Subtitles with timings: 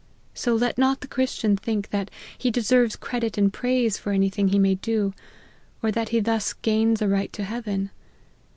[0.33, 4.47] So let not the Christian think that he deserves credit and praise for any thing
[4.47, 5.13] he may do,
[5.83, 7.91] or that he thus gains a right to heaven.